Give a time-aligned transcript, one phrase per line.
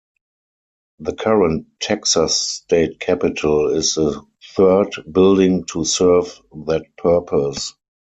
[0.97, 7.75] The current Texas State Capitol is the third building to serve that purpose.